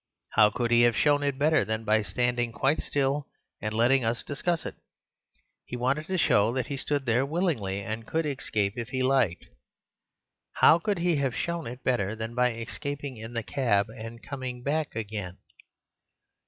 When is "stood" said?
6.75-7.05